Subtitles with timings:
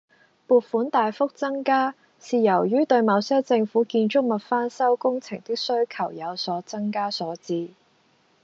[0.47, 7.69] 撥款大幅增加，是由於對某些政府建築物翻修工程的需求有所增加所致